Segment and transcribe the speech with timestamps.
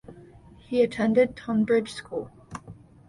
[0.57, 2.31] He attended Tonbridge School.